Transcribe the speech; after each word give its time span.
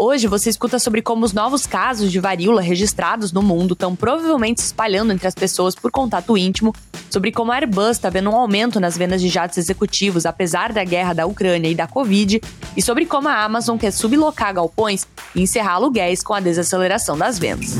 Hoje 0.00 0.28
você 0.28 0.48
escuta 0.48 0.78
sobre 0.78 1.02
como 1.02 1.24
os 1.24 1.32
novos 1.32 1.66
casos 1.66 2.12
de 2.12 2.20
varíola 2.20 2.62
registrados 2.62 3.32
no 3.32 3.42
mundo 3.42 3.72
estão 3.72 3.96
provavelmente 3.96 4.60
se 4.60 4.68
espalhando 4.68 5.12
entre 5.12 5.26
as 5.26 5.34
pessoas 5.34 5.74
por 5.74 5.90
contato 5.90 6.38
íntimo, 6.38 6.72
sobre 7.10 7.32
como 7.32 7.50
a 7.50 7.56
Airbus 7.56 7.96
está 7.96 8.08
vendo 8.08 8.30
um 8.30 8.36
aumento 8.36 8.78
nas 8.78 8.96
vendas 8.96 9.20
de 9.20 9.28
jatos 9.28 9.58
executivos 9.58 10.24
apesar 10.24 10.72
da 10.72 10.84
guerra 10.84 11.14
da 11.14 11.26
Ucrânia 11.26 11.68
e 11.68 11.74
da 11.74 11.88
Covid, 11.88 12.40
e 12.76 12.80
sobre 12.80 13.06
como 13.06 13.26
a 13.26 13.42
Amazon 13.42 13.76
quer 13.76 13.90
sublocar 13.90 14.54
galpões 14.54 15.04
e 15.34 15.42
encerrar 15.42 15.72
aluguéis 15.72 16.22
com 16.22 16.32
a 16.32 16.38
desaceleração 16.38 17.18
das 17.18 17.36
vendas. 17.36 17.74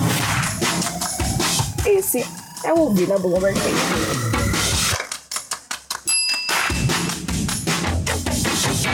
Esse 1.87 2.27
é 2.65 2.73
o 2.73 2.81
Ouvir 2.81 3.07
na 3.07 3.17
Bloomberg. 3.17 3.57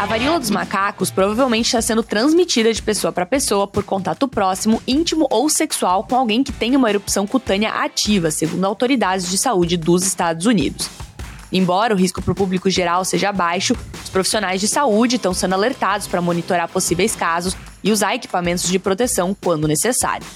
A 0.04 0.06
varíola 0.06 0.38
dos 0.38 0.50
macacos 0.50 1.10
provavelmente 1.10 1.64
está 1.64 1.80
sendo 1.80 2.02
transmitida 2.02 2.70
de 2.70 2.82
pessoa 2.82 3.10
para 3.10 3.24
pessoa 3.24 3.66
por 3.66 3.82
contato 3.82 4.28
próximo, 4.28 4.82
íntimo 4.86 5.26
ou 5.30 5.48
sexual 5.48 6.04
com 6.04 6.14
alguém 6.14 6.44
que 6.44 6.52
tenha 6.52 6.76
uma 6.76 6.90
erupção 6.90 7.26
cutânea 7.26 7.70
ativa, 7.70 8.30
segundo 8.30 8.66
autoridades 8.66 9.30
de 9.30 9.38
saúde 9.38 9.78
dos 9.78 10.04
Estados 10.04 10.44
Unidos. 10.44 10.90
Embora 11.50 11.94
o 11.94 11.96
risco 11.96 12.20
para 12.20 12.32
o 12.32 12.34
público 12.34 12.68
geral 12.68 13.02
seja 13.02 13.32
baixo, 13.32 13.74
os 14.04 14.10
profissionais 14.10 14.60
de 14.60 14.68
saúde 14.68 15.16
estão 15.16 15.32
sendo 15.32 15.54
alertados 15.54 16.06
para 16.06 16.20
monitorar 16.20 16.68
possíveis 16.68 17.16
casos 17.16 17.56
e 17.82 17.90
usar 17.90 18.14
equipamentos 18.14 18.68
de 18.68 18.78
proteção 18.78 19.34
quando 19.42 19.66
necessário. 19.66 20.26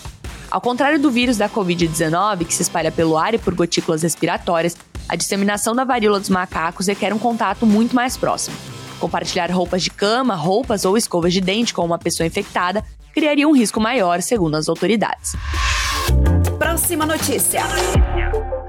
Ao 0.51 0.62
contrário 0.62 0.98
do 0.98 1.11
vírus 1.11 1.37
da 1.37 1.47
Covid-19, 1.47 2.47
que 2.47 2.55
se 2.55 2.62
espalha 2.62 2.91
pelo 2.91 3.19
ar 3.19 3.35
e 3.35 3.39
por 3.39 3.55
gotículas 3.55 4.03
respiratórias, 4.03 4.75
a 5.07 5.15
disseminação 5.15 5.77
da 5.77 5.85
varíola 5.85 6.19
dos 6.19 6.31
macacos 6.31 6.87
requer 6.87 7.12
um 7.12 7.19
contato 7.19 7.67
muito 7.67 7.95
mais 7.95 8.17
próximo. 8.17 8.57
Compartilhar 9.01 9.51
roupas 9.51 9.83
de 9.83 9.91
cama, 9.91 10.34
roupas 10.34 10.84
ou 10.84 10.97
escovas 10.97 11.33
de 11.33 11.41
dente 11.41 11.73
com 11.73 11.84
uma 11.84 11.98
pessoa 11.98 12.27
infectada 12.27 12.84
criaria 13.19 13.48
um 13.48 13.52
risco 13.52 13.80
maior, 13.80 14.23
segundo 14.23 14.55
as 14.55 14.69
autoridades. 14.69 15.34
Próxima 16.59 17.05
notícia. 17.05 17.62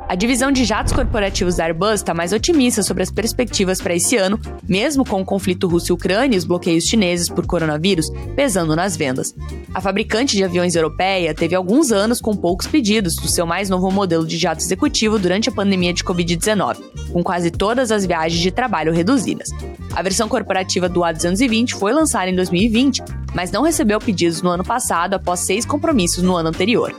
A 0.08 0.16
divisão 0.16 0.52
de 0.52 0.66
jatos 0.66 0.92
corporativos 0.92 1.58
da 1.58 1.66
Airbus 1.66 1.96
está 1.96 2.16
mais 2.16 2.34
otimista 2.34 2.82
sobre 2.82 3.04
as 3.04 3.12
perspectivas 3.12 3.80
para 3.80 3.94
esse 3.94 4.18
ano, 4.18 4.40
mesmo 4.68 5.06
com 5.06 5.22
o 5.22 5.26
conflito 5.26 5.68
russo-ucrânia 5.68 6.36
e 6.36 6.40
os 6.40 6.46
bloqueios 6.46 6.86
chineses 6.86 7.30
por 7.30 7.46
coronavírus 7.46 8.10
pesando 8.36 8.76
nas 8.76 8.98
vendas. 8.98 9.36
A 9.72 9.80
fabricante 9.80 10.36
de 10.36 10.44
aviões 10.44 10.76
europeia 10.76 11.36
teve 11.36 11.54
alguns 11.54 11.92
anos 11.92 12.20
com 12.20 12.36
poucos 12.36 12.66
pedidos 12.66 13.18
do 13.18 13.28
seu 13.28 13.46
mais 13.46 13.70
novo 13.70 13.92
modelo 13.92 14.26
de 14.26 14.40
jato 14.40 14.64
executivo 14.64 15.20
durante 15.20 15.50
a 15.50 15.52
pandemia 15.52 15.94
de 15.94 16.04
Covid-19, 16.04 16.78
com 17.14 17.22
quase 17.22 17.52
todas 17.52 17.92
as 17.92 18.04
viagens 18.04 18.42
de 18.42 18.50
trabalho 18.50 18.92
reduzidas. 18.92 19.50
A 19.94 20.02
versão 20.02 20.30
corporativa 20.30 20.88
do 20.88 21.02
A220 21.02 21.72
foi 21.72 21.92
lançada 21.92 22.30
em 22.30 22.36
2020, 22.36 23.04
mas 23.34 23.52
não 23.52 23.64
recebeu 23.64 24.00
pedidos 24.00 24.42
no 24.42 24.50
ano 24.50 24.64
passado 24.64 25.14
após 25.16 25.42
seis 25.42 25.66
compromissos 25.66 26.24
no 26.24 26.36
ano 26.36 26.50
anterior. 26.50 26.96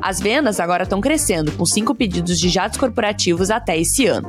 As 0.00 0.20
vendas 0.20 0.60
agora 0.60 0.84
estão 0.84 1.00
crescendo, 1.00 1.52
com 1.52 1.66
cinco 1.66 1.94
pedidos 1.94 2.38
de 2.38 2.48
jatos 2.48 2.78
corporativos 2.78 3.50
até 3.50 3.78
esse 3.78 4.06
ano. 4.06 4.28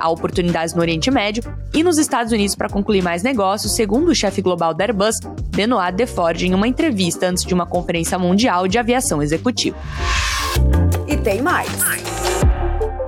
Há 0.00 0.08
oportunidades 0.10 0.74
no 0.74 0.80
Oriente 0.80 1.10
Médio 1.10 1.44
e 1.72 1.82
nos 1.84 1.98
Estados 1.98 2.32
Unidos 2.32 2.56
para 2.56 2.68
concluir 2.68 3.02
mais 3.02 3.22
negócios, 3.22 3.74
segundo 3.76 4.08
o 4.08 4.14
chefe 4.14 4.42
global 4.42 4.74
da 4.74 4.84
Airbus, 4.84 5.20
Benoit 5.54 5.94
Deford, 5.94 6.46
em 6.46 6.54
uma 6.54 6.66
entrevista 6.66 7.28
antes 7.28 7.44
de 7.44 7.54
uma 7.54 7.66
conferência 7.66 8.18
mundial 8.18 8.66
de 8.66 8.78
aviação 8.78 9.22
executiva. 9.22 9.76
E 11.06 11.16
tem 11.16 11.40
mais. 11.40 11.68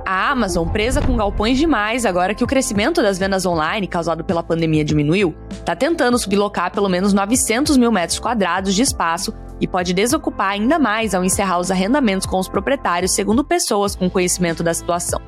A 0.05 0.29
Amazon, 0.29 0.69
presa 0.69 1.01
com 1.01 1.17
galpões 1.17 1.57
demais 1.57 2.05
agora 2.05 2.35
que 2.35 2.43
o 2.43 2.47
crescimento 2.47 3.01
das 3.01 3.17
vendas 3.17 3.43
online 3.43 3.87
causado 3.87 4.23
pela 4.23 4.43
pandemia 4.43 4.85
diminuiu, 4.85 5.33
está 5.49 5.75
tentando 5.75 6.19
sublocar 6.19 6.71
pelo 6.71 6.87
menos 6.87 7.11
900 7.11 7.75
mil 7.75 7.91
metros 7.91 8.19
quadrados 8.19 8.75
de 8.75 8.83
espaço 8.83 9.33
e 9.59 9.67
pode 9.67 9.95
desocupar 9.95 10.51
ainda 10.51 10.77
mais 10.77 11.15
ao 11.15 11.23
encerrar 11.23 11.57
os 11.57 11.71
arrendamentos 11.71 12.27
com 12.27 12.37
os 12.37 12.47
proprietários, 12.47 13.13
segundo 13.13 13.43
pessoas 13.43 13.95
com 13.95 14.07
conhecimento 14.07 14.61
da 14.61 14.75
situação. 14.75 15.19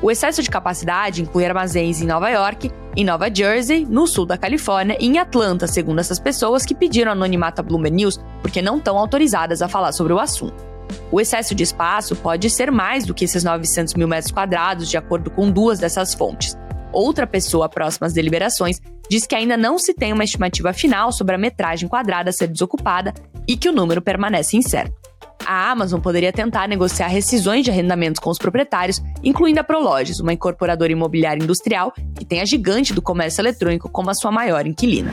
O 0.00 0.08
excesso 0.08 0.40
de 0.40 0.50
capacidade 0.50 1.20
inclui 1.20 1.44
armazéns 1.44 2.00
em 2.00 2.06
Nova 2.06 2.30
York, 2.30 2.70
em 2.96 3.04
Nova 3.04 3.28
Jersey, 3.32 3.84
no 3.84 4.06
sul 4.06 4.24
da 4.24 4.38
Califórnia 4.38 4.96
e 5.00 5.06
em 5.06 5.18
Atlanta, 5.18 5.66
segundo 5.66 5.98
essas 5.98 6.20
pessoas 6.20 6.64
que 6.64 6.76
pediram 6.76 7.10
anonimato 7.10 7.60
à 7.60 7.64
Bloomberg 7.64 7.96
News 7.96 8.20
porque 8.40 8.62
não 8.62 8.76
estão 8.76 8.96
autorizadas 8.98 9.62
a 9.62 9.68
falar 9.68 9.90
sobre 9.90 10.12
o 10.12 10.20
assunto. 10.20 10.71
O 11.10 11.20
excesso 11.20 11.54
de 11.54 11.62
espaço 11.62 12.16
pode 12.16 12.48
ser 12.48 12.70
mais 12.70 13.04
do 13.04 13.14
que 13.14 13.24
esses 13.24 13.44
900 13.44 13.94
mil 13.94 14.08
metros 14.08 14.32
quadrados, 14.32 14.88
de 14.88 14.96
acordo 14.96 15.30
com 15.30 15.50
duas 15.50 15.78
dessas 15.78 16.14
fontes. 16.14 16.56
Outra 16.92 17.26
pessoa 17.26 17.68
próxima 17.68 18.06
às 18.06 18.12
deliberações 18.12 18.80
diz 19.08 19.26
que 19.26 19.34
ainda 19.34 19.56
não 19.56 19.78
se 19.78 19.94
tem 19.94 20.12
uma 20.12 20.24
estimativa 20.24 20.72
final 20.72 21.10
sobre 21.12 21.34
a 21.34 21.38
metragem 21.38 21.88
quadrada 21.88 22.30
a 22.30 22.32
ser 22.32 22.48
desocupada 22.48 23.12
e 23.48 23.56
que 23.56 23.68
o 23.68 23.72
número 23.72 24.00
permanece 24.00 24.56
incerto. 24.56 24.94
A 25.44 25.70
Amazon 25.70 26.00
poderia 26.00 26.32
tentar 26.32 26.68
negociar 26.68 27.08
rescisões 27.08 27.64
de 27.64 27.70
arrendamentos 27.70 28.20
com 28.20 28.30
os 28.30 28.38
proprietários, 28.38 29.02
incluindo 29.24 29.60
a 29.60 29.64
Prologis, 29.64 30.20
uma 30.20 30.32
incorporadora 30.32 30.92
imobiliária 30.92 31.42
industrial 31.42 31.92
que 32.14 32.24
tem 32.24 32.40
a 32.40 32.44
gigante 32.44 32.92
do 32.92 33.02
comércio 33.02 33.42
eletrônico 33.42 33.88
como 33.88 34.10
a 34.10 34.14
sua 34.14 34.30
maior 34.30 34.66
inquilina. 34.66 35.12